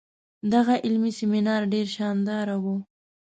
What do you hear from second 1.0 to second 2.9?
سیمینار ډیر شانداره وو.